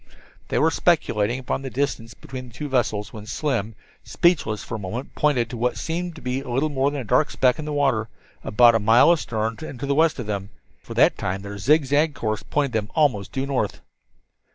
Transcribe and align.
They 0.47 0.57
were 0.57 0.71
speculating 0.71 1.37
upon 1.37 1.61
the 1.61 1.69
distance 1.69 2.15
between 2.15 2.47
the 2.47 2.53
two 2.55 2.67
vessels, 2.67 3.13
when 3.13 3.27
Slim, 3.27 3.75
speechless 4.03 4.63
for 4.63 4.73
the 4.73 4.81
moment, 4.81 5.13
pointed 5.13 5.47
to 5.51 5.57
what 5.57 5.77
seemed 5.77 6.15
to 6.15 6.23
be 6.23 6.41
little 6.41 6.69
more 6.69 6.89
than 6.89 7.01
a 7.01 7.03
dark 7.03 7.29
speck 7.29 7.59
on 7.59 7.65
the 7.65 7.71
water 7.71 8.09
about 8.43 8.73
a 8.73 8.79
mile 8.79 9.11
astern 9.11 9.57
and 9.61 9.79
to 9.79 9.85
the 9.85 9.93
west 9.93 10.17
of 10.17 10.25
them 10.25 10.49
for 10.81 10.93
at 10.93 10.97
that 10.97 11.17
time 11.19 11.43
their 11.43 11.59
zig 11.59 11.85
zag 11.85 12.15
course 12.15 12.41
pointed 12.41 12.71
them 12.71 12.89
almost 12.95 13.31
due 13.31 13.45
north. 13.45 13.81